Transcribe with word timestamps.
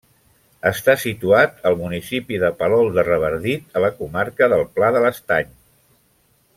Està 0.69 0.93
situat 1.01 1.59
al 1.71 1.77
municipi 1.83 2.39
de 2.45 2.51
Palol 2.63 2.89
de 2.97 3.05
Revardit 3.11 3.79
a 3.79 3.87
la 3.87 3.95
comarca 4.01 4.49
del 4.55 4.65
Pla 4.79 4.91
de 4.99 5.05
l'Estany. 5.07 5.57